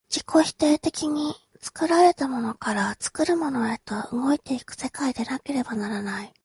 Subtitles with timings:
[0.09, 6.33] 自己否定的に作られたものから作るものへと動いて行く世界でなければならない。